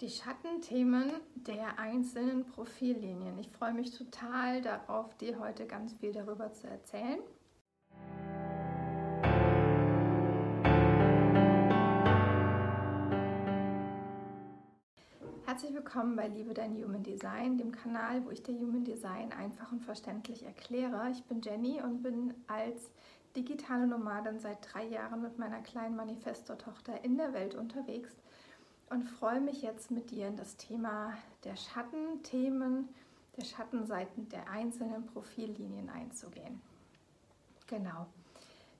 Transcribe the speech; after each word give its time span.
die 0.00 0.08
Schattenthemen 0.08 1.12
der 1.34 1.78
einzelnen 1.78 2.46
Profillinien. 2.46 3.38
Ich 3.38 3.50
freue 3.50 3.74
mich 3.74 3.90
total 3.90 4.62
darauf, 4.62 5.14
dir 5.18 5.38
heute 5.38 5.66
ganz 5.66 5.92
viel 5.92 6.10
darüber 6.10 6.50
zu 6.54 6.68
erzählen. 6.68 7.18
Herzlich 15.44 15.74
willkommen 15.74 16.16
bei 16.16 16.28
Liebe 16.28 16.54
dein 16.54 16.82
Human 16.82 17.02
Design, 17.02 17.58
dem 17.58 17.72
Kanal, 17.72 18.24
wo 18.24 18.30
ich 18.30 18.42
dir 18.42 18.58
Human 18.58 18.84
Design 18.84 19.32
einfach 19.32 19.70
und 19.70 19.84
verständlich 19.84 20.44
erkläre. 20.44 21.10
Ich 21.10 21.24
bin 21.24 21.42
Jenny 21.42 21.82
und 21.82 22.02
bin 22.02 22.32
als 22.46 22.90
digitale 23.36 23.86
Nomadin 23.86 24.38
seit 24.38 24.58
drei 24.72 24.86
Jahren 24.86 25.20
mit 25.20 25.38
meiner 25.38 25.60
kleinen 25.60 25.96
Manifesto-Tochter 25.96 27.04
in 27.04 27.18
der 27.18 27.34
Welt 27.34 27.54
unterwegs 27.54 28.16
und 28.90 29.04
freue 29.04 29.40
mich 29.40 29.62
jetzt 29.62 29.90
mit 29.90 30.10
dir 30.10 30.28
in 30.28 30.36
das 30.36 30.56
Thema 30.56 31.16
der 31.44 31.56
Schattenthemen, 31.56 32.88
der 33.36 33.44
Schattenseiten 33.44 34.28
der 34.28 34.50
einzelnen 34.50 35.06
Profillinien 35.06 35.88
einzugehen. 35.88 36.60
Genau. 37.68 38.06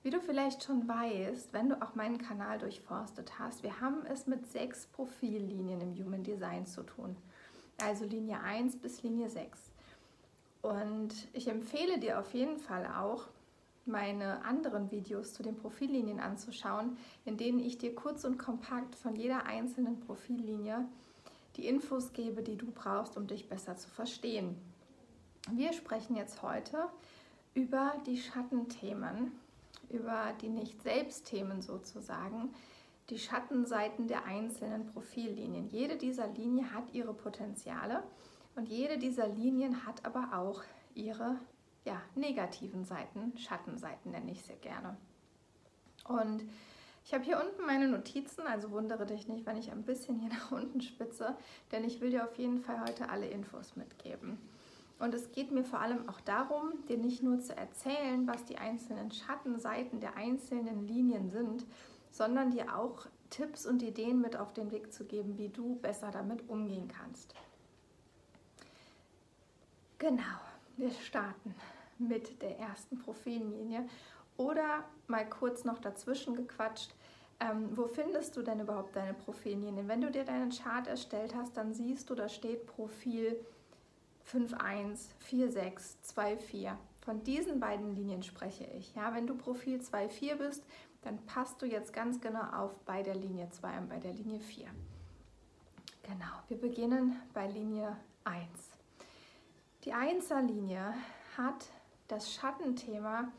Wie 0.03 0.09
du 0.09 0.19
vielleicht 0.19 0.63
schon 0.63 0.87
weißt, 0.87 1.53
wenn 1.53 1.69
du 1.69 1.81
auch 1.81 1.95
meinen 1.95 2.17
Kanal 2.17 2.59
durchforstet 2.59 3.39
hast, 3.39 3.63
wir 3.63 3.79
haben 3.79 4.05
es 4.05 4.27
mit 4.27 4.51
sechs 4.51 4.87
Profillinien 4.87 5.79
im 5.79 5.95
Human 5.95 6.23
Design 6.23 6.65
zu 6.65 6.83
tun. 6.83 7.15
Also 7.81 8.05
Linie 8.05 8.41
1 8.41 8.77
bis 8.77 9.03
Linie 9.03 9.29
6. 9.29 9.71
Und 10.61 11.27
ich 11.33 11.47
empfehle 11.47 11.99
dir 11.99 12.19
auf 12.19 12.33
jeden 12.33 12.57
Fall 12.57 12.85
auch, 12.85 13.27
meine 13.85 14.43
anderen 14.45 14.91
Videos 14.91 15.33
zu 15.33 15.43
den 15.43 15.55
Profillinien 15.55 16.19
anzuschauen, 16.19 16.97
in 17.25 17.37
denen 17.37 17.59
ich 17.59 17.77
dir 17.77 17.95
kurz 17.95 18.23
und 18.23 18.37
kompakt 18.37 18.95
von 18.95 19.15
jeder 19.15 19.45
einzelnen 19.45 19.99
Profillinie 19.99 20.85
die 21.57 21.67
Infos 21.67 22.13
gebe, 22.13 22.43
die 22.43 22.57
du 22.57 22.71
brauchst, 22.71 23.17
um 23.17 23.27
dich 23.27 23.49
besser 23.49 23.75
zu 23.75 23.89
verstehen. 23.89 24.55
Wir 25.49 25.73
sprechen 25.73 26.15
jetzt 26.15 26.41
heute 26.41 26.87
über 27.53 27.93
die 28.05 28.17
Schattenthemen, 28.17 29.31
über 29.89 30.33
die 30.41 30.49
Nicht-Selbst-Themen 30.49 31.61
sozusagen, 31.61 32.53
die 33.09 33.19
Schattenseiten 33.19 34.07
der 34.07 34.25
einzelnen 34.25 34.85
Profillinien. 34.85 35.67
Jede 35.67 35.97
dieser 35.97 36.27
Linien 36.27 36.73
hat 36.73 36.93
ihre 36.93 37.13
Potenziale 37.13 38.03
und 38.55 38.69
jede 38.69 38.97
dieser 38.97 39.27
Linien 39.27 39.85
hat 39.85 40.05
aber 40.05 40.29
auch 40.33 40.63
ihre 40.93 41.37
ja, 41.85 42.01
negativen 42.15 42.85
Seiten, 42.85 43.37
Schattenseiten 43.37 44.11
nenne 44.11 44.31
ich 44.31 44.43
sie 44.43 44.55
gerne. 44.55 44.97
Und 46.07 46.43
ich 47.03 47.13
habe 47.13 47.23
hier 47.23 47.39
unten 47.39 47.65
meine 47.65 47.87
Notizen, 47.87 48.45
also 48.45 48.71
wundere 48.71 49.05
dich 49.05 49.27
nicht, 49.27 49.45
wenn 49.45 49.57
ich 49.57 49.71
ein 49.71 49.83
bisschen 49.83 50.19
hier 50.19 50.29
nach 50.33 50.51
unten 50.51 50.81
spitze, 50.81 51.35
denn 51.71 51.83
ich 51.83 52.01
will 52.01 52.11
dir 52.11 52.25
auf 52.25 52.35
jeden 52.35 52.61
Fall 52.61 52.81
heute 52.81 53.09
alle 53.09 53.27
Infos 53.27 53.75
mitgeben. 53.75 54.37
Und 54.99 55.15
es 55.15 55.31
geht 55.31 55.51
mir 55.51 55.63
vor 55.63 55.79
allem 55.79 56.07
auch 56.07 56.21
darum, 56.21 56.73
dir 56.87 56.97
nicht 56.97 57.23
nur 57.23 57.39
zu 57.39 57.57
erzählen, 57.57 58.27
was 58.27 58.45
die 58.45 58.59
einzelnen 58.59 59.11
Schattenseiten 59.11 59.99
der 59.99 60.15
einzelnen 60.15 60.87
Linien 60.87 61.31
sind, 61.31 61.65
sondern 62.11 62.51
dir 62.51 62.77
auch 62.77 63.07
Tipps 63.31 63.65
und 63.65 63.81
Ideen 63.81 64.21
mit 64.21 64.37
auf 64.37 64.53
den 64.53 64.69
Weg 64.69 64.93
zu 64.93 65.05
geben, 65.05 65.39
wie 65.39 65.49
du 65.49 65.75
besser 65.77 66.11
damit 66.11 66.47
umgehen 66.49 66.87
kannst. 66.87 67.33
Genau, 69.97 70.39
wir 70.81 70.91
starten 70.91 71.55
mit 71.99 72.41
der 72.41 72.59
ersten 72.59 72.97
Profillinie. 72.97 73.87
Oder 74.35 74.83
mal 75.07 75.29
kurz 75.29 75.63
noch 75.63 75.77
dazwischen 75.77 76.35
gequatscht, 76.35 76.93
ähm, 77.39 77.69
wo 77.77 77.87
findest 77.87 78.35
du 78.35 78.41
denn 78.41 78.59
überhaupt 78.59 78.95
deine 78.95 79.13
Profillinie? 79.13 79.87
Wenn 79.87 80.01
du 80.01 80.11
dir 80.11 80.23
deinen 80.23 80.51
Chart 80.51 80.87
erstellt 80.87 81.35
hast, 81.35 81.55
dann 81.55 81.73
siehst 81.73 82.09
du, 82.09 82.15
da 82.15 82.27
steht 82.27 82.65
Profil 82.65 83.39
5.1, 84.31 85.09
4.6, 85.29 85.95
2.4. 86.15 86.75
Von 87.01 87.23
diesen 87.23 87.59
beiden 87.59 87.95
Linien 87.95 88.23
spreche 88.23 88.65
ich. 88.65 88.93
Ja, 88.95 89.13
wenn 89.13 89.27
du 89.27 89.35
Profil 89.35 89.79
2.4 89.79 90.35
bist, 90.35 90.63
dann 91.03 91.17
passt 91.25 91.61
du 91.61 91.65
jetzt 91.65 91.93
ganz 91.93 92.21
genau 92.21 92.43
auf 92.51 92.77
bei 92.85 93.01
der 93.01 93.15
Linie 93.15 93.49
2 93.49 93.79
und 93.79 93.89
bei 93.89 93.99
der 93.99 94.13
Linie 94.13 94.39
4. 94.39 94.67
Genau, 96.03 96.43
wir 96.47 96.57
beginnen 96.57 97.19
bei 97.33 97.47
Linie 97.47 97.97
1. 98.23 98.70
Die 99.83 99.95
1er 99.95 100.41
Linie 100.41 100.93
hat 101.35 101.65
das 102.07 102.31
Schattenthema 102.31 103.31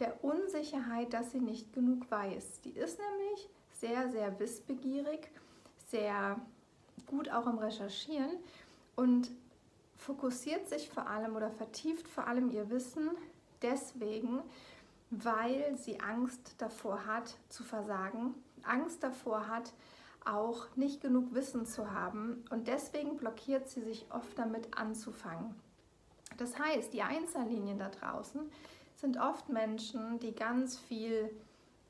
der 0.00 0.24
Unsicherheit, 0.24 1.12
dass 1.12 1.30
sie 1.30 1.38
nicht 1.38 1.72
genug 1.72 2.10
weiß. 2.10 2.62
Die 2.62 2.72
ist 2.72 2.98
nämlich 2.98 3.48
sehr, 3.70 4.10
sehr 4.10 4.40
wissbegierig, 4.40 5.30
sehr 5.86 6.40
gut 7.06 7.30
auch 7.30 7.46
im 7.46 7.58
Recherchieren 7.58 8.30
und 8.96 9.30
fokussiert 9.96 10.68
sich 10.68 10.88
vor 10.88 11.06
allem 11.06 11.36
oder 11.36 11.52
vertieft 11.52 12.08
vor 12.08 12.26
allem 12.26 12.50
ihr 12.50 12.70
Wissen 12.70 13.10
deswegen, 13.62 14.42
weil 15.10 15.76
sie 15.76 16.00
Angst 16.00 16.56
davor 16.58 17.06
hat 17.06 17.36
zu 17.48 17.62
versagen, 17.62 18.34
Angst 18.64 19.04
davor 19.04 19.46
hat, 19.46 19.72
auch 20.24 20.74
nicht 20.74 21.00
genug 21.02 21.34
Wissen 21.34 21.66
zu 21.66 21.92
haben 21.92 22.44
und 22.50 22.66
deswegen 22.66 23.16
blockiert 23.16 23.68
sie 23.68 23.82
sich 23.82 24.06
oft 24.10 24.36
damit 24.36 24.76
anzufangen. 24.76 25.54
Das 26.36 26.58
heißt, 26.58 26.92
die 26.92 27.02
Einzellinien 27.02 27.78
da 27.78 27.88
draußen 27.88 28.40
sind 28.96 29.18
oft 29.18 29.48
Menschen, 29.48 30.18
die 30.20 30.32
ganz 30.32 30.78
viel 30.78 31.30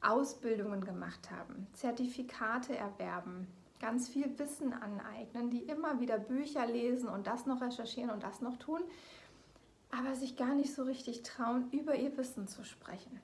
Ausbildungen 0.01 0.85
gemacht 0.85 1.31
haben, 1.31 1.67
Zertifikate 1.73 2.77
erwerben, 2.77 3.47
ganz 3.81 4.09
viel 4.09 4.39
Wissen 4.39 4.73
aneignen, 4.73 5.51
die 5.51 5.63
immer 5.63 6.01
wieder 6.01 6.19
Bücher 6.19 6.67
lesen 6.67 7.09
und 7.09 7.27
das 7.27 7.47
noch 7.47 7.61
recherchieren 7.61 8.11
und 8.11 8.23
das 8.23 8.41
noch 8.41 8.57
tun, 8.59 8.81
aber 9.91 10.15
sich 10.15 10.37
gar 10.37 10.55
nicht 10.55 10.75
so 10.75 10.83
richtig 10.83 11.23
trauen, 11.23 11.71
über 11.71 11.95
ihr 11.95 12.17
Wissen 12.17 12.49
zu 12.49 12.65
sprechen. 12.65 13.21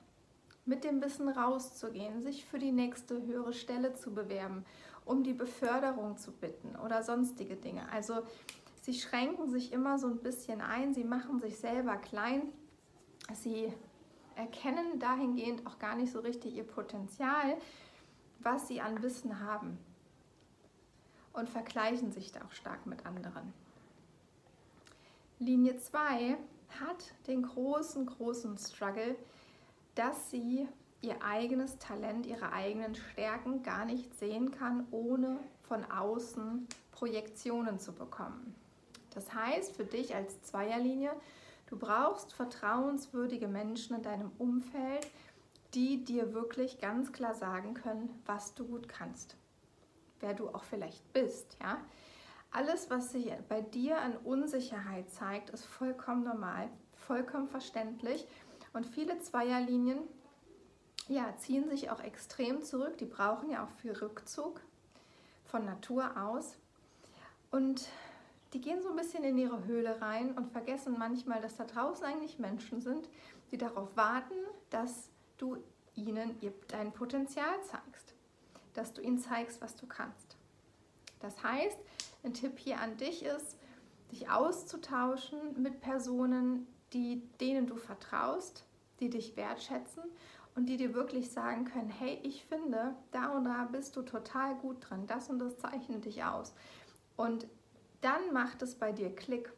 Mit 0.67 0.85
dem 0.85 1.03
Wissen 1.03 1.29
rauszugehen, 1.29 2.23
sich 2.23 2.45
für 2.45 2.59
die 2.59 2.73
nächste 2.73 3.23
höhere 3.27 3.53
Stelle 3.53 3.95
zu 3.95 4.13
bewerben, 4.13 4.65
um 5.05 5.25
die 5.25 5.33
Beförderung 5.33 6.17
zu 6.17 6.31
bitten 6.31 6.77
oder 6.77 7.03
sonstige 7.03 7.57
Dinge. 7.57 7.91
Also 7.91 8.23
Sie 8.81 8.95
schränken 8.95 9.51
sich 9.51 9.73
immer 9.73 9.99
so 9.99 10.07
ein 10.07 10.19
bisschen 10.19 10.61
ein, 10.61 10.95
sie 10.95 11.05
machen 11.05 11.39
sich 11.39 11.59
selber 11.59 11.97
klein, 11.97 12.43
sie 13.35 13.73
erkennen 14.37 14.99
dahingehend 14.99 15.67
auch 15.67 15.79
gar 15.79 15.97
nicht 15.97 16.13
so 16.13 16.21
richtig 16.21 16.55
ihr 16.55 16.65
Potenzial, 16.65 17.59
was 18.39 18.69
sie 18.69 18.81
an 18.81 19.03
Wissen 19.03 19.41
haben 19.41 19.79
und 21.33 21.49
vergleichen 21.49 22.11
sich 22.11 22.33
da 22.33 22.41
auch 22.45 22.53
stark 22.53 22.87
mit 22.87 23.05
anderen. 23.07 23.53
Linie 25.39 25.79
2 25.79 26.37
hat 26.81 27.15
den 27.27 27.43
großen, 27.43 28.07
großen 28.07 28.57
Struggle, 28.59 29.17
dass 29.95 30.31
sie 30.31 30.69
ihr 31.03 31.23
eigenes 31.23 31.79
Talent, 31.79 32.27
ihre 32.27 32.53
eigenen 32.53 32.95
Stärken 32.95 33.63
gar 33.63 33.85
nicht 33.85 34.15
sehen 34.19 34.51
kann, 34.51 34.87
ohne 34.91 35.39
von 35.63 35.85
außen 35.91 36.67
Projektionen 36.93 37.79
zu 37.79 37.93
bekommen. 37.93 38.55
Das 39.15 39.35
heißt 39.35 39.77
für 39.77 39.85
dich 39.85 40.15
als 40.15 40.43
Zweierlinie, 40.43 41.13
du 41.67 41.79
brauchst 41.79 42.33
vertrauenswürdige 42.33 43.49
Menschen 43.49 43.97
in 43.97 44.03
deinem 44.03 44.33
Umfeld, 44.39 45.07
die 45.75 46.05
dir 46.05 46.35
wirklich 46.35 46.81
ganz 46.81 47.13
klar 47.13 47.35
sagen 47.35 47.75
können, 47.75 48.11
was 48.27 48.55
du 48.55 48.67
gut 48.67 48.89
kannst, 48.89 49.37
wer 50.21 50.35
du 50.35 50.49
auch 50.49 50.65
vielleicht 50.65 51.13
bist, 51.13 51.57
ja? 51.61 51.79
Alles, 52.53 52.91
was 52.91 53.13
sich 53.13 53.33
bei 53.49 53.61
dir 53.61 54.01
an 54.01 54.17
Unsicherheit 54.25 55.09
zeigt, 55.09 55.51
ist 55.51 55.65
vollkommen 55.65 56.25
normal, 56.25 56.69
vollkommen 56.97 57.47
verständlich 57.47 58.27
und 58.73 58.87
viele 58.87 59.21
Zweierlinien 59.21 60.01
ja, 61.09 61.33
ziehen 61.39 61.69
sich 61.69 61.91
auch 61.91 62.01
extrem 62.01 62.63
zurück, 62.63 62.99
die 62.99 63.05
brauchen 63.05 63.51
ja 63.51 63.65
auch 63.65 63.71
viel 63.81 63.93
Rückzug 63.93 64.61
von 65.45 65.65
Natur 65.65 66.17
aus. 66.17 66.57
Und 67.51 67.89
die 68.53 68.61
gehen 68.61 68.83
so 68.83 68.91
ein 68.91 68.97
bisschen 68.97 69.23
in 69.25 69.39
ihre 69.39 69.65
Höhle 69.65 70.01
rein 70.01 70.33
und 70.33 70.51
vergessen 70.51 70.97
manchmal, 70.99 71.41
dass 71.41 71.57
da 71.57 71.65
draußen 71.65 72.05
eigentlich 72.05 72.39
Menschen 72.39 72.81
sind, 72.81 73.09
die 73.51 73.59
darauf 73.59 73.97
warten, 73.97 74.35
dass 74.71 75.11
du 75.39 75.59
ihnen 75.95 76.37
dein 76.69 76.93
Potenzial 76.93 77.63
zeigst, 77.63 78.15
dass 78.75 78.93
du 78.93 79.03
ihnen 79.03 79.19
zeigst, 79.19 79.61
was 79.61 79.77
du 79.77 79.87
kannst. 79.87 80.37
Das 81.21 81.43
heißt, 81.43 81.79
ein 82.25 82.35
Tipp 82.35 82.59
hier 82.59 82.81
an 82.81 82.97
dich 82.97 83.25
ist, 83.25 83.57
dich 84.11 84.31
auszutauschen 84.31 85.61
mit 85.63 85.81
Personen, 85.81 86.67
die, 86.93 87.23
denen 87.41 87.67
du 87.67 87.77
vertraust, 87.77 88.65
die 88.99 89.11
dich 89.11 89.37
wertschätzen 89.37 90.03
und 90.55 90.67
die 90.67 90.77
dir 90.77 90.95
wirklich 90.95 91.31
sagen 91.31 91.65
können, 91.65 91.91
hey, 91.91 92.19
ich 92.23 92.45
finde, 92.45 92.95
da 93.13 93.29
und 93.31 93.45
da 93.45 93.69
bist 93.71 93.97
du 93.97 94.03
total 94.03 94.57
gut 94.57 94.79
dran, 94.81 95.07
das 95.07 95.31
und 95.31 95.39
das 95.39 95.57
zeichnet 95.59 96.05
dich 96.05 96.25
aus. 96.25 96.55
Und 97.17 97.47
dann 98.01 98.33
macht 98.33 98.63
es 98.63 98.75
bei 98.75 98.93
dir 98.93 99.15
Klick. 99.15 99.53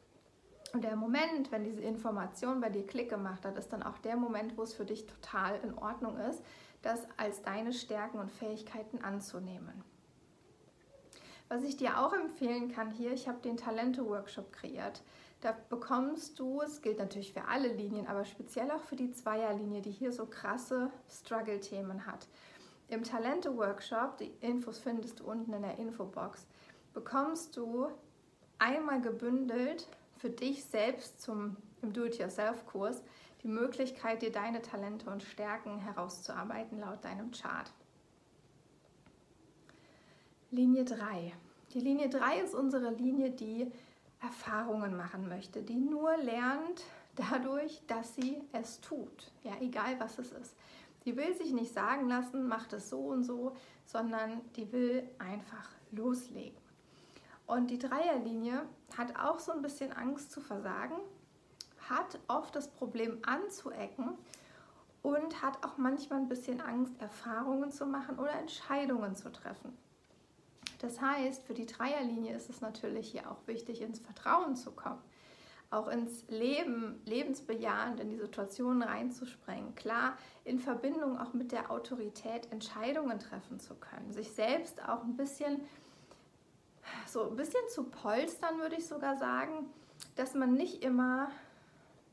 Und 0.73 0.85
der 0.85 0.97
Moment, 0.97 1.53
wenn 1.53 1.65
diese 1.65 1.83
Information 1.83 2.61
bei 2.61 2.71
dir 2.71 2.87
Klick 2.87 3.11
gemacht 3.11 3.45
hat, 3.45 3.59
ist 3.59 3.73
dann 3.73 3.83
auch 3.83 3.99
der 3.99 4.17
Moment, 4.17 4.57
wo 4.57 4.63
es 4.63 4.73
für 4.73 4.87
dich 4.87 5.07
total 5.07 5.61
in 5.61 5.77
Ordnung 5.77 6.17
ist, 6.19 6.43
das 6.81 7.07
als 7.17 7.43
deine 7.43 7.73
Stärken 7.73 8.19
und 8.19 8.31
Fähigkeiten 8.31 9.03
anzunehmen. 9.03 9.85
Was 11.49 11.63
ich 11.65 11.77
dir 11.77 11.99
auch 11.99 12.15
empfehlen 12.15 12.73
kann 12.73 12.91
hier, 12.91 13.13
ich 13.13 13.29
habe 13.29 13.41
den 13.41 13.59
Talente-Workshop 13.59 14.53
kreiert. 14.53 15.03
Da 15.43 15.55
bekommst 15.69 16.39
du, 16.39 16.63
es 16.63 16.81
gilt 16.81 16.99
natürlich 16.99 17.35
für 17.35 17.47
alle 17.47 17.69
Linien, 17.69 18.07
aber 18.07 18.25
speziell 18.25 18.71
auch 18.71 18.83
für 18.83 18.97
die 18.97 19.11
Zweierlinie, 19.11 19.83
die 19.83 19.91
hier 19.91 20.13
so 20.13 20.25
krasse 20.25 20.91
Struggle-Themen 21.11 22.07
hat. 22.07 22.29
Im 22.89 23.03
Talente-Workshop, 23.03 24.19
die 24.19 24.33
Infos 24.41 24.79
findest 24.79 25.21
du 25.21 25.25
unten 25.25 25.53
in 25.53 25.63
der 25.63 25.79
Infobox, 25.79 26.47
bekommst 26.95 27.57
du 27.57 27.89
einmal 28.63 29.01
gebündelt 29.01 29.89
für 30.19 30.31
dich 30.31 30.65
selbst 30.65 31.21
zum, 31.21 31.57
im 31.83 31.93
Do-it-yourself-Kurs 31.93 33.03
die 33.43 33.49
Möglichkeit, 33.49 34.23
dir 34.23 34.31
deine 34.31 34.63
Talente 34.63 35.11
und 35.11 35.23
Stärken 35.25 35.81
herauszuarbeiten 35.81 36.79
laut 36.79 37.05
deinem 37.05 37.33
Chart. 37.33 37.73
Linie 40.53 40.85
3. 40.85 41.33
Die 41.75 41.81
Linie 41.81 42.09
3 42.09 42.41
ist 42.41 42.55
unsere 42.55 42.91
Linie, 42.91 43.31
die 43.31 43.73
Erfahrungen 44.21 44.97
machen 44.97 45.29
möchte, 45.29 45.63
die 45.63 45.75
nur 45.75 46.17
lernt 46.19 46.85
dadurch, 47.17 47.83
dass 47.89 48.15
sie 48.15 48.41
es 48.53 48.81
tut. 48.81 49.33
Ja, 49.43 49.53
egal 49.61 49.99
was 49.99 50.19
es 50.19 50.31
ist. 50.31 50.55
Die 51.05 51.17
will 51.17 51.35
sich 51.35 51.53
nicht 51.53 51.75
sagen 51.75 52.09
lassen, 52.09 52.47
macht 52.47 52.73
es 52.75 52.91
so 52.91 53.01
und 53.09 53.25
so, 53.25 53.57
sondern 53.87 54.41
die 54.55 54.71
will 54.71 55.09
einfach 55.19 55.69
loslegen. 55.91 56.63
Und 57.53 57.67
die 57.67 57.79
Dreierlinie 57.79 58.63
hat 58.97 59.15
auch 59.21 59.39
so 59.39 59.53
ein 59.53 59.61
bisschen 59.61 59.93
Angst 59.93 60.33
zu 60.33 60.41
versagen, 60.41 60.97
hat 61.91 62.19
oft 62.27 62.57
das 62.57 62.69
Problem 62.69 63.19
anzuecken 63.27 64.15
und 65.03 65.43
hat 65.43 65.63
auch 65.63 65.77
manchmal 65.77 66.21
ein 66.21 66.31
bisschen 66.31 66.63
Angst, 66.63 66.99
Erfahrungen 66.99 67.71
zu 67.71 67.85
machen 67.85 68.19
oder 68.19 68.33
Entscheidungen 68.33 69.17
zu 69.17 69.31
treffen. 69.31 69.77
Das 70.79 71.03
heißt, 71.03 71.43
für 71.43 71.53
die 71.53 71.67
Dreierlinie 71.67 72.35
ist 72.35 72.49
es 72.49 72.63
natürlich 72.63 73.11
hier 73.11 73.31
auch 73.31 73.47
wichtig, 73.47 73.83
ins 73.83 73.99
Vertrauen 73.99 74.57
zu 74.57 74.71
kommen, 74.71 75.03
auch 75.71 75.89
ins 75.89 76.25
Leben, 76.29 77.03
lebensbejahend 77.05 78.01
in 78.01 78.09
die 78.09 78.17
Situationen 78.17 78.83
reinzuspringen. 78.83 79.75
Klar, 79.75 80.17
in 80.45 80.59
Verbindung 80.59 81.19
auch 81.19 81.35
mit 81.35 81.53
der 81.53 81.71
Autorität 81.71 82.51
Entscheidungen 82.51 83.19
treffen 83.19 83.61
zu 83.61 83.75
können, 83.75 84.11
sich 84.11 84.33
selbst 84.33 84.83
auch 84.89 85.05
ein 85.05 85.19
bisschen 85.19 85.61
so 87.07 87.31
ein 87.31 87.37
bisschen 87.37 87.69
zu 87.69 87.85
polstern, 87.85 88.59
würde 88.59 88.77
ich 88.77 88.87
sogar 88.87 89.17
sagen, 89.17 89.71
dass 90.17 90.35
man 90.35 90.55
nicht 90.55 90.83
immer 90.83 91.31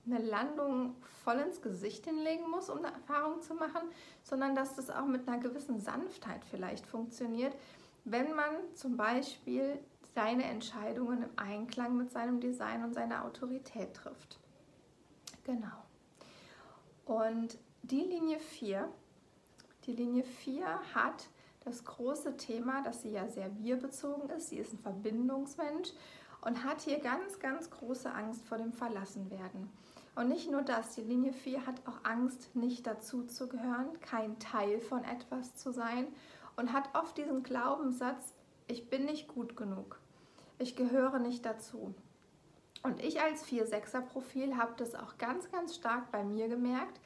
eine 0.05 0.19
Landung 0.19 0.95
voll 1.23 1.37
ins 1.37 1.61
Gesicht 1.61 2.05
hinlegen 2.05 2.49
muss, 2.49 2.69
um 2.69 2.79
eine 2.79 2.91
Erfahrung 2.93 3.41
zu 3.41 3.53
machen, 3.53 3.81
sondern 4.23 4.55
dass 4.55 4.75
das 4.75 4.89
auch 4.89 5.05
mit 5.05 5.27
einer 5.27 5.37
gewissen 5.37 5.79
Sanftheit 5.79 6.43
vielleicht 6.45 6.87
funktioniert, 6.87 7.55
wenn 8.05 8.35
man 8.35 8.55
zum 8.73 8.97
Beispiel 8.97 9.79
seine 10.15 10.45
Entscheidungen 10.45 11.23
im 11.23 11.29
Einklang 11.35 11.97
mit 11.97 12.11
seinem 12.11 12.39
Design 12.39 12.83
und 12.83 12.93
seiner 12.93 13.25
Autorität 13.25 13.93
trifft. 13.93 14.39
Genau. 15.43 15.67
Und 17.05 17.57
die 17.83 18.01
Linie 18.01 18.39
4, 18.39 18.89
die 19.85 19.93
Linie 19.93 20.23
4 20.23 20.65
hat 20.93 21.27
das 21.65 21.83
große 21.83 22.37
Thema, 22.37 22.81
dass 22.83 23.01
sie 23.01 23.11
ja 23.11 23.27
sehr 23.27 23.49
wir-bezogen 23.59 24.29
ist. 24.29 24.49
Sie 24.49 24.57
ist 24.57 24.73
ein 24.73 24.79
Verbindungsmensch 24.79 25.91
und 26.41 26.63
hat 26.63 26.81
hier 26.81 26.99
ganz, 26.99 27.39
ganz 27.39 27.69
große 27.69 28.11
Angst 28.11 28.43
vor 28.45 28.57
dem 28.57 28.71
Verlassenwerden. 28.71 29.69
Und 30.15 30.29
nicht 30.29 30.51
nur 30.51 30.61
das, 30.61 30.95
die 30.95 31.01
Linie 31.01 31.33
4 31.33 31.65
hat 31.65 31.87
auch 31.87 32.03
Angst, 32.03 32.55
nicht 32.55 32.87
dazu 32.87 33.23
zu 33.23 33.47
gehören, 33.47 33.99
kein 34.01 34.39
Teil 34.39 34.79
von 34.81 35.03
etwas 35.03 35.55
zu 35.55 35.71
sein 35.71 36.07
und 36.55 36.73
hat 36.73 36.89
oft 36.93 37.17
diesen 37.17 37.43
Glaubenssatz, 37.43 38.33
ich 38.67 38.89
bin 38.89 39.05
nicht 39.05 39.27
gut 39.27 39.55
genug, 39.55 39.99
ich 40.57 40.75
gehöre 40.75 41.19
nicht 41.19 41.45
dazu. 41.45 41.93
Und 42.83 43.03
ich 43.03 43.21
als 43.21 43.45
4-6er-Profil 43.45 44.57
habe 44.57 44.73
das 44.77 44.95
auch 44.95 45.17
ganz, 45.17 45.51
ganz 45.51 45.75
stark 45.75 46.11
bei 46.11 46.23
mir 46.23 46.47
gemerkt, 46.47 46.99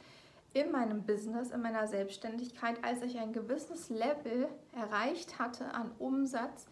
in 0.53 0.71
meinem 0.71 1.03
Business, 1.03 1.51
in 1.51 1.61
meiner 1.61 1.87
Selbstständigkeit, 1.87 2.83
als 2.83 3.01
ich 3.01 3.19
ein 3.19 3.33
gewisses 3.33 3.89
Level 3.89 4.47
erreicht 4.71 5.39
hatte 5.39 5.73
an 5.73 5.91
Umsatz, 5.97 6.67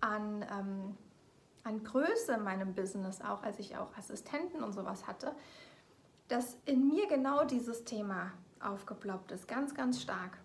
an, 0.00 0.44
ähm, 0.50 0.96
an 1.64 1.84
Größe 1.84 2.32
in 2.32 2.42
meinem 2.42 2.74
Business, 2.74 3.20
auch 3.20 3.42
als 3.42 3.58
ich 3.58 3.76
auch 3.76 3.96
Assistenten 3.96 4.62
und 4.62 4.72
sowas 4.72 5.06
hatte, 5.06 5.34
dass 6.28 6.58
in 6.64 6.88
mir 6.88 7.06
genau 7.08 7.44
dieses 7.44 7.84
Thema 7.84 8.32
aufgeploppt 8.60 9.32
ist, 9.32 9.46
ganz, 9.46 9.74
ganz 9.74 10.00
stark. 10.00 10.38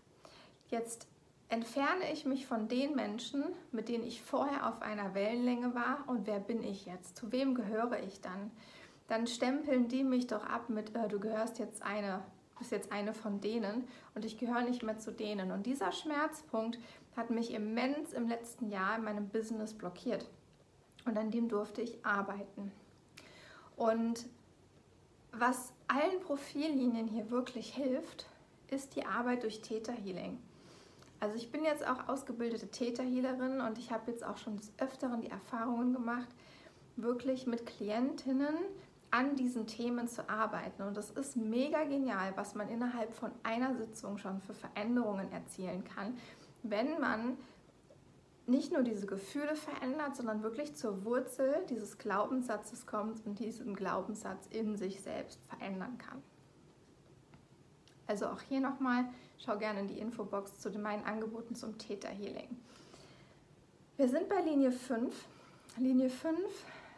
Jetzt 0.68 1.08
entferne 1.50 2.12
ich 2.12 2.26
mich 2.26 2.46
von 2.46 2.68
den 2.68 2.96
Menschen, 2.96 3.44
mit 3.72 3.90
denen 3.90 4.06
ich 4.06 4.22
vorher 4.22 4.68
auf 4.68 4.82
einer 4.82 5.14
Wellenlänge 5.14 5.76
war 5.76 6.06
und 6.08 6.28
wer 6.28 6.40
bin 6.40 6.64
ich 6.64 6.86
jetzt? 6.86 7.18
Zu 7.18 7.32
wem 7.32 7.56
gehöre 7.56 8.00
ich 8.00 8.22
dann? 8.22 8.52
Dann 9.08 9.28
stempeln 9.28 9.90
die 9.90 10.04
mich 10.04 10.28
doch 10.28 10.46
ab 10.46 10.70
mit, 10.70 10.96
äh, 10.96 11.10
du 11.10 11.20
gehörst 11.20 11.60
jetzt 11.60 11.84
eine, 11.84 12.24
bist 12.62 12.72
jetzt 12.72 12.92
eine 12.92 13.14
von 13.14 13.42
denen 13.42 13.88
und 14.14 14.24
ich 14.24 14.38
gehöre 14.38 14.62
nicht 14.62 14.84
mehr 14.84 15.00
zu 15.00 15.12
denen. 15.12 15.52
Und 15.52 15.66
dieser 15.66 15.92
Schmerzpunkt 15.92 16.78
hat 17.18 17.32
mich 17.32 17.54
immens 17.54 18.14
im 18.14 18.30
letzten 18.30 18.70
Jahr 18.70 18.98
in 18.98 19.04
meinem 19.04 19.30
Business 19.30 19.74
blockiert. 19.74 20.30
Und 21.06 21.18
an 21.18 21.32
dem 21.32 21.50
durfte 21.50 21.82
ich 21.82 22.06
arbeiten. 22.06 22.72
Und 23.76 24.28
was 25.32 25.74
allen 25.88 26.20
Profillinien 26.20 27.08
hier 27.08 27.32
wirklich 27.32 27.74
hilft, 27.74 28.28
ist 28.70 28.96
die 28.96 29.08
Arbeit 29.08 29.42
durch 29.42 29.62
Theta 29.62 29.92
Healing. 29.92 30.38
Also 31.20 31.36
ich 31.36 31.52
bin 31.52 31.64
jetzt 31.64 31.86
auch 31.86 32.10
ausgebildete 32.10 32.68
Täterhealerin 32.70 33.60
und 33.62 33.80
ich 33.80 33.92
habe 33.92 34.12
jetzt 34.12 34.24
auch 34.24 34.38
schon 34.38 34.58
des 34.58 34.72
Öfteren 34.78 35.22
die 35.22 35.30
Erfahrungen 35.32 35.94
gemacht, 35.94 36.28
wirklich 36.96 37.48
mit 37.48 37.66
Klientinnen 37.66 38.56
an 39.12 39.36
diesen 39.36 39.68
Themen 39.68 40.08
zu 40.08 40.30
arbeiten. 40.30 40.84
Und 40.84 40.96
das 40.96 41.12
ist 41.12 41.36
mega 41.36 41.84
genial, 41.84 42.34
was 42.36 42.56
man 42.56 42.70
innerhalb 42.70 43.14
von 43.14 43.32
einer 43.44 43.76
Sitzung 43.76 44.18
schon 44.18 44.40
für 44.42 44.54
Veränderungen 44.54 45.32
erzielen 45.32 45.84
kann, 45.84 46.18
wenn 46.64 47.00
man 47.00 47.38
nicht 48.48 48.72
nur 48.72 48.84
diese 48.84 49.06
Gefühle 49.06 49.56
verändert, 49.56 50.16
sondern 50.16 50.44
wirklich 50.44 50.76
zur 50.76 51.06
Wurzel 51.06 51.66
dieses 51.70 51.98
Glaubenssatzes 51.98 52.86
kommt 52.86 53.26
und 53.26 53.40
diesen 53.40 53.76
Glaubenssatz 53.76 54.48
in 54.48 54.76
sich 54.76 55.02
selbst 55.02 55.40
verändern 55.48 55.98
kann. 55.98 56.22
Also 58.08 58.28
auch 58.28 58.42
hier 58.42 58.60
nochmal, 58.60 59.06
schau 59.38 59.58
gerne 59.58 59.82
in 59.82 59.88
die 59.88 60.00
Infobox 60.00 60.60
zu 60.60 60.70
meinen 60.72 61.06
Angeboten 61.06 61.56
zum 61.56 61.78
Täterhealing. 61.78 62.58
Wir 63.98 64.10
sind 64.10 64.28
bei 64.28 64.42
Linie 64.42 64.72
5. 64.72 65.14
Linie 65.78 66.10
5 66.10 66.40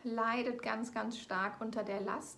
leidet 0.04 0.62
ganz, 0.62 0.94
ganz 0.94 1.18
stark 1.18 1.60
unter 1.60 1.84
der 1.84 2.02
Last 2.02 2.38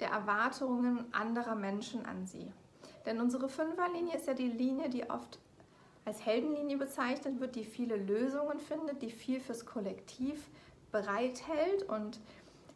der 0.00 0.10
Erwartungen 0.10 1.06
anderer 1.12 1.54
Menschen 1.54 2.04
an 2.04 2.26
sie. 2.26 2.52
Denn 3.06 3.20
unsere 3.20 3.48
Fünferlinie 3.48 4.16
ist 4.16 4.26
ja 4.26 4.34
die 4.34 4.48
Linie, 4.48 4.90
die 4.90 5.08
oft 5.08 5.38
als 6.04 6.24
Heldenlinie 6.24 6.76
bezeichnet 6.76 7.40
wird, 7.40 7.56
die 7.56 7.64
viele 7.64 7.96
Lösungen 7.96 8.58
findet, 8.58 9.02
die 9.02 9.10
viel 9.10 9.40
fürs 9.40 9.64
Kollektiv 9.66 10.48
bereithält 10.92 11.82
und 11.88 12.20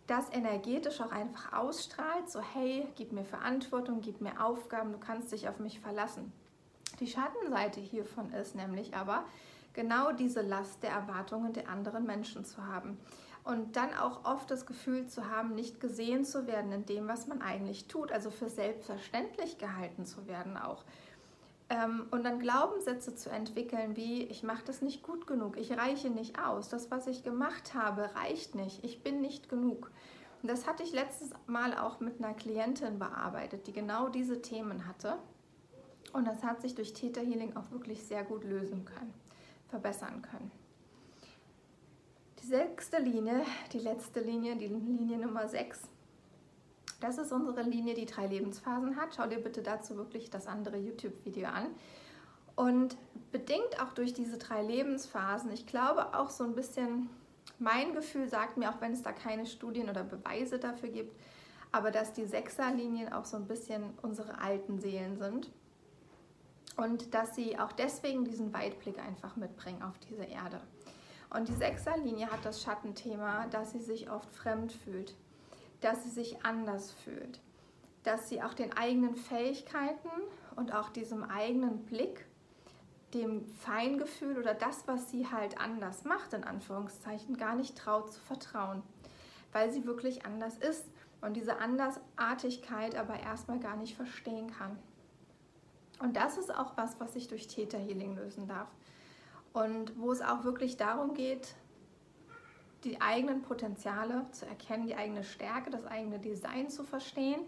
das 0.07 0.29
energetisch 0.33 1.01
auch 1.01 1.13
einfach 1.13 1.53
ausstrahlt, 1.53 2.29
so 2.29 2.41
hey, 2.41 2.87
gib 2.97 3.13
mir 3.13 3.25
Verantwortung, 3.25 4.01
gib 4.01 4.21
mir 4.21 4.45
Aufgaben, 4.45 4.93
du 4.93 4.99
kannst 4.99 5.31
dich 5.31 5.49
auf 5.49 5.61
mich 5.61 5.79
verlassen. 5.79 6.33
Die 6.99 7.07
Schattenseite 7.07 7.81
hiervon 7.81 8.33
ist 8.33 8.57
nämlich 8.57 8.97
aber 8.97 9.25
genau 9.73 10.13
diese 10.13 10.43
Last 10.43 10.83
der 10.83 10.91
Erwartungen 10.91 11.53
der 11.53 11.69
anderen 11.69 12.05
Menschen 12.05 12.45
zu 12.45 12.67
haben 12.67 12.99
und 13.45 13.77
dann 13.77 13.95
auch 13.95 14.25
oft 14.25 14.51
das 14.51 14.67
Gefühl 14.67 15.07
zu 15.07 15.29
haben, 15.29 15.55
nicht 15.55 15.81
gesehen 15.81 16.25
zu 16.25 16.47
werden 16.47 16.73
in 16.73 16.87
dem, 16.87 17.09
was 17.09 17.27
man 17.27 17.41
eigentlich 17.43 17.89
tut, 17.89 18.13
also 18.13 18.31
für 18.31 18.49
selbstverständlich 18.49 19.59
gehalten 19.59 20.05
zu 20.05 20.27
werden 20.27 20.57
auch. 20.57 20.85
Ähm, 21.71 22.07
und 22.11 22.25
dann 22.25 22.41
Glaubenssätze 22.41 23.15
zu 23.15 23.31
entwickeln, 23.31 23.97
wie 23.97 24.25
ich 24.25 24.43
mache 24.43 24.65
das 24.65 24.83
nicht 24.83 25.03
gut 25.03 25.27
genug, 25.27 25.57
ich 25.57 25.73
reiche 25.77 26.11
nicht 26.11 26.39
aus, 26.39 26.69
das, 26.69 26.91
was 26.91 27.07
ich 27.07 27.23
gemacht 27.23 27.75
habe, 27.75 28.11
reicht 28.17 28.55
nicht, 28.55 28.85
ich 28.85 29.03
bin 29.03 29.21
nicht 29.21 29.49
genug. 29.49 29.91
Und 30.43 30.51
das 30.51 30.67
hatte 30.67 30.83
ich 30.83 30.93
letztes 30.93 31.31
Mal 31.47 31.77
auch 31.77 32.01
mit 32.01 32.23
einer 32.23 32.35
Klientin 32.35 32.99
bearbeitet, 32.99 33.67
die 33.67 33.73
genau 33.73 34.09
diese 34.09 34.41
Themen 34.43 34.87
hatte. 34.87 35.17
Und 36.13 36.27
das 36.27 36.43
hat 36.43 36.61
sich 36.61 36.75
durch 36.75 36.93
Theta 36.93 37.21
Healing 37.21 37.57
auch 37.57 37.71
wirklich 37.71 38.03
sehr 38.03 38.25
gut 38.25 38.45
lösen 38.45 38.85
können, 38.85 39.15
verbessern 39.71 40.23
können. 40.23 40.51
Die 42.43 42.47
sechste 42.47 42.99
Linie, 42.99 43.43
die 43.73 43.79
letzte 43.79 44.21
Linie, 44.21 44.57
die 44.57 44.69
Linie 44.69 45.19
Nummer 45.19 45.49
6, 45.49 45.83
das 47.01 47.17
ist 47.17 47.33
unsere 47.33 47.63
Linie, 47.63 47.95
die 47.95 48.07
drei 48.07 48.27
Lebensphasen 48.27 48.97
hat. 48.97 49.15
Schau 49.17 49.27
dir 49.27 49.39
bitte 49.39 49.63
dazu 49.63 49.97
wirklich 49.97 50.29
das 50.31 50.47
andere 50.47 50.77
YouTube-Video 50.77 51.49
an. 51.49 51.67
Und 52.57 52.97
bedingt 53.33 53.81
auch 53.81 53.93
durch 53.95 54.13
diese 54.13 54.37
drei 54.37 54.63
Lebensphasen, 54.63 55.51
ich 55.51 55.67
glaube 55.67 56.15
auch 56.15 56.29
so 56.29 56.45
ein 56.45 56.55
bisschen, 56.55 57.09
mein 57.59 57.95
Gefühl 57.95 58.29
sagt 58.29 58.59
mir, 58.59 58.69
auch 58.71 58.81
wenn 58.83 58.93
es 58.93 59.03
da 59.03 59.13
keine 59.13 59.47
Studien 59.47 59.89
oder 59.89 60.05
Beweise 60.05 60.59
dafür 60.59 60.91
gibt, 60.91 61.17
aber 61.73 61.91
dass 61.91 62.13
die 62.13 62.27
Sechserlinien 62.27 63.13
auch 63.13 63.25
so 63.25 63.37
ein 63.37 63.47
bisschen 63.47 63.95
unsere 64.03 64.39
alten 64.41 64.79
Seelen 64.79 65.17
sind. 65.17 65.51
Und 66.81 67.13
dass 67.13 67.35
sie 67.35 67.59
auch 67.59 67.73
deswegen 67.73 68.25
diesen 68.25 68.55
Weitblick 68.55 68.99
einfach 68.99 69.37
mitbringen 69.37 69.83
auf 69.83 69.99
diese 69.99 70.25
Erde. 70.25 70.63
Und 71.29 71.47
die 71.47 71.55
Sechserlinie 71.55 72.33
hat 72.33 72.43
das 72.43 72.63
Schattenthema, 72.63 73.49
dass 73.49 73.73
sie 73.73 73.81
sich 73.81 74.11
oft 74.11 74.35
fremd 74.35 74.73
fühlt, 74.73 75.15
dass 75.83 76.05
sie 76.05 76.09
sich 76.09 76.43
anders 76.43 76.91
fühlt, 76.91 77.39
dass 78.03 78.31
sie 78.31 78.43
auch 78.43 78.55
den 78.55 78.73
eigenen 78.73 79.15
Fähigkeiten 79.15 80.09
und 80.57 80.75
auch 80.75 80.89
diesem 80.89 81.23
eigenen 81.23 81.85
Blick, 81.85 82.25
dem 83.13 83.45
Feingefühl 83.45 84.39
oder 84.39 84.55
das, 84.55 84.89
was 84.89 85.11
sie 85.11 85.31
halt 85.31 85.61
anders 85.61 86.05
macht, 86.05 86.33
in 86.33 86.45
Anführungszeichen, 86.45 87.37
gar 87.37 87.57
nicht 87.57 87.77
traut 87.77 88.11
zu 88.11 88.21
vertrauen, 88.21 88.83
weil 89.53 89.71
sie 89.71 89.85
wirklich 89.85 90.25
anders 90.25 90.57
ist 90.57 90.87
und 91.21 91.35
diese 91.35 91.59
Andersartigkeit 91.59 92.97
aber 92.97 93.21
erstmal 93.21 93.61
gar 93.61 93.77
nicht 93.77 93.97
verstehen 93.97 94.51
kann. 94.51 94.79
Und 96.01 96.17
das 96.17 96.39
ist 96.39 96.55
auch 96.55 96.77
was, 96.77 96.99
was 96.99 97.13
sich 97.13 97.29
durch 97.29 97.47
Täterhealing 97.47 98.17
lösen 98.17 98.49
darf. 98.49 98.69
Und 99.53 99.99
wo 99.99 100.13
es 100.13 100.23
auch 100.23 100.45
wirklich 100.45 100.77
darum 100.77 101.15
geht, 101.15 101.55
die 102.85 103.01
eigenen 103.01 103.43
Potenziale 103.43 104.27
zu 104.33 104.47
erkennen, 104.47 104.87
die 104.87 104.95
eigene 104.95 105.25
Stärke, 105.25 105.71
das 105.71 105.85
eigene 105.87 106.19
Design 106.19 106.71
zu 106.71 106.83
verstehen, 106.85 107.41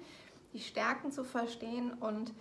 die 0.53 0.61
Stärken 0.61 1.11
zu 1.11 1.25
verstehen 1.25 1.93
und 1.95 2.35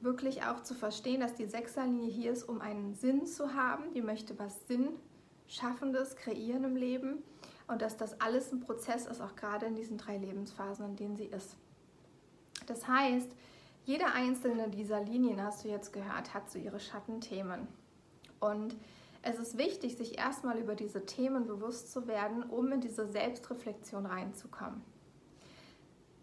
wirklich 0.00 0.44
auch 0.44 0.62
zu 0.62 0.74
verstehen, 0.74 1.20
dass 1.20 1.34
die 1.34 1.46
Sechserlinie 1.46 2.10
hier 2.10 2.32
ist, 2.32 2.44
um 2.44 2.60
einen 2.60 2.94
Sinn 2.94 3.26
zu 3.26 3.54
haben. 3.54 3.92
Die 3.94 4.02
möchte 4.02 4.38
was 4.38 4.54
Sinnschaffendes 4.68 6.16
kreieren 6.16 6.62
im 6.62 6.76
Leben 6.76 7.24
und 7.66 7.82
dass 7.82 7.96
das 7.96 8.20
alles 8.20 8.52
ein 8.52 8.60
Prozess 8.60 9.06
ist, 9.06 9.20
auch 9.20 9.34
gerade 9.34 9.66
in 9.66 9.74
diesen 9.74 9.98
drei 9.98 10.18
Lebensphasen, 10.18 10.86
in 10.86 10.96
denen 10.96 11.16
sie 11.16 11.24
ist. 11.24 11.56
Das 12.66 12.86
heißt, 12.86 13.30
jede 13.86 14.06
einzelne 14.06 14.68
dieser 14.68 15.00
Linien, 15.00 15.40
hast 15.40 15.64
du 15.64 15.68
jetzt 15.68 15.92
gehört, 15.92 16.34
hat 16.34 16.50
so 16.50 16.58
ihre 16.58 16.80
Schattenthemen. 16.80 17.68
Und 18.40 18.76
es 19.22 19.38
ist 19.38 19.58
wichtig, 19.58 19.96
sich 19.96 20.18
erstmal 20.18 20.58
über 20.58 20.74
diese 20.74 21.06
Themen 21.06 21.46
bewusst 21.46 21.92
zu 21.92 22.08
werden, 22.08 22.42
um 22.42 22.70
in 22.72 22.80
diese 22.80 23.06
Selbstreflexion 23.06 24.04
reinzukommen. 24.04 24.82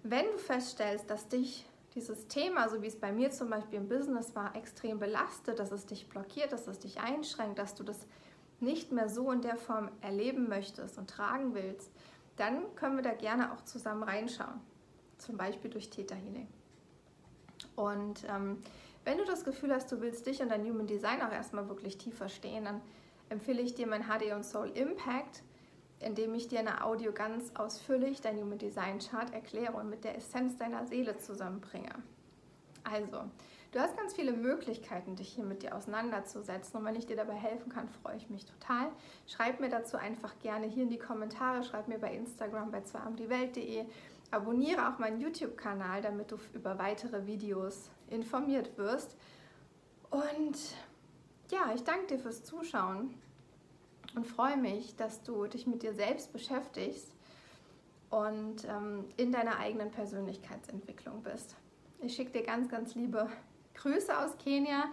Wenn 0.04 0.26
du 0.26 0.38
feststellst, 0.38 1.10
dass 1.10 1.30
dich 1.30 1.66
dieses 1.96 2.28
Thema, 2.28 2.68
so 2.68 2.82
wie 2.82 2.88
es 2.88 3.00
bei 3.00 3.14
mir 3.14 3.32
zum 3.32 3.50
Beispiel 3.50 3.80
im 3.80 3.88
Business 3.88 4.36
war, 4.36 4.56
extrem 4.58 5.00
belastet, 5.00 5.60
dass 5.60 5.72
es 5.72 5.86
dich 5.86 6.10
blockiert, 6.10 6.52
dass 6.52 6.68
es 6.68 6.80
dich 6.80 7.00
einschränkt, 7.00 7.60
dass 7.60 7.76
du 7.76 7.84
das 7.84 8.06
nicht 8.60 8.92
mehr 8.92 9.08
so 9.08 9.32
in 9.32 9.42
der 9.42 9.56
Form 9.56 9.90
erleben 10.02 10.50
möchtest 10.50 10.98
und 10.98 11.10
tragen 11.10 11.54
willst, 11.54 11.90
dann 12.36 12.76
können 12.76 12.98
wir 12.98 13.04
da 13.04 13.14
gerne 13.14 13.54
auch 13.54 13.62
zusammen 13.62 14.04
reinschauen. 14.04 14.60
Zum 15.18 15.38
Beispiel 15.38 15.72
durch 15.72 15.90
Theta 15.90 16.16
Healing. 16.16 16.50
Und 17.76 18.24
ähm, 18.30 18.58
wenn 19.06 19.18
du 19.18 19.26
das 19.26 19.44
Gefühl 19.44 19.74
hast, 19.74 19.92
du 19.92 20.02
willst 20.02 20.26
dich 20.26 20.42
und 20.42 20.50
dein 20.50 20.64
Human 20.64 20.88
Design 20.88 21.22
auch 21.22 21.32
erstmal 21.32 21.68
wirklich 21.68 21.98
tief 21.98 22.16
verstehen, 22.16 22.66
dann 22.66 22.82
empfehle 23.30 23.62
ich 23.62 23.76
dir 23.76 23.88
mein 23.88 24.04
HD 24.04 24.34
und 24.34 24.44
Soul 24.44 24.70
Impact, 24.70 25.44
in 26.00 26.16
dem 26.16 26.34
ich 26.36 26.48
dir 26.48 26.60
eine 26.60 26.84
Audio 26.86 27.12
ganz 27.12 27.52
ausführlich 27.56 28.22
dein 28.22 28.38
Human 28.38 28.58
Design 28.58 29.00
Chart 29.00 29.34
erkläre 29.34 29.74
und 29.74 29.90
mit 29.90 30.04
der 30.04 30.18
Essenz 30.18 30.58
deiner 30.58 30.86
Seele 30.86 31.18
zusammenbringe. 31.18 31.92
Also, 32.84 33.24
du 33.72 33.80
hast 33.80 33.98
ganz 33.98 34.14
viele 34.14 34.34
Möglichkeiten, 34.34 35.16
dich 35.16 35.30
hier 35.30 35.46
mit 35.46 35.64
dir 35.64 35.76
auseinanderzusetzen 35.76 36.78
und 36.78 36.86
wenn 36.86 36.96
ich 36.96 37.06
dir 37.06 37.16
dabei 37.16 37.36
helfen 37.36 37.72
kann, 37.72 37.88
freue 37.90 38.18
ich 38.18 38.30
mich 38.30 38.46
total. 38.46 38.88
Schreib 39.26 39.60
mir 39.60 39.70
dazu 39.70 39.98
einfach 39.98 40.38
gerne 40.40 40.68
hier 40.68 40.84
in 40.84 40.90
die 40.90 41.00
Kommentare, 41.00 41.64
schreib 41.64 41.88
mir 41.88 42.00
bei 42.00 42.14
Instagram 42.14 42.72
bei 42.72 42.82
zweiamdiewelt.de 42.82 43.86
Abonniere 44.34 44.90
auch 44.90 44.98
meinen 44.98 45.22
YouTube-Kanal, 45.22 46.02
damit 46.02 46.32
du 46.32 46.38
über 46.54 46.80
weitere 46.80 47.28
Videos 47.28 47.92
informiert 48.10 48.78
wirst. 48.78 49.16
Und 50.10 50.58
ja, 51.52 51.72
ich 51.76 51.84
danke 51.84 52.08
dir 52.08 52.20
fürs 52.20 52.44
Zuschauen 52.44 53.14
und 54.16 54.26
freue 54.26 54.58
mich, 54.58 54.96
dass 54.96 55.22
du 55.22 55.46
dich 55.46 55.68
mit 55.68 55.84
dir 55.84 55.94
selbst 55.94 56.34
beschäftigst 56.34 57.14
und 58.10 58.66
ähm, 58.66 59.06
in 59.18 59.32
deiner 59.32 59.60
eigenen 59.60 59.92
Persönlichkeitsentwicklung 59.92 61.22
bist. 61.22 61.56
Ich 62.02 62.16
schicke 62.16 62.32
dir 62.32 62.44
ganz, 62.44 62.70
ganz 62.70 62.96
liebe 62.96 63.30
Grüße 63.76 64.18
aus 64.18 64.38
Kenia 64.40 64.86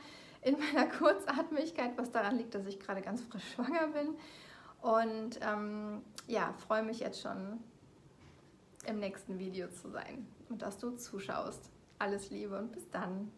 in 0.43 0.57
meiner 0.59 0.87
Kurzatmigkeit, 0.99 1.97
was 1.97 2.11
daran 2.13 2.37
liegt, 2.37 2.55
dass 2.55 2.67
ich 2.67 2.79
gerade 2.79 3.01
ganz 3.01 3.23
frisch 3.23 3.55
schwanger 3.55 3.89
bin. 3.89 4.17
Und 4.83 5.41
ähm, 5.43 6.03
ja, 6.27 6.53
freue 6.67 6.83
mich 6.83 7.01
jetzt 7.01 7.23
schon 7.23 7.59
im 8.87 8.99
nächsten 8.99 9.39
Video 9.39 9.69
zu 9.69 9.91
sein 9.91 10.27
und 10.49 10.63
dass 10.63 10.79
du 10.79 10.97
zuschaust. 10.97 11.71
Alles 11.99 12.31
Liebe 12.31 12.59
und 12.59 12.73
bis 12.73 12.89
dann. 12.91 13.31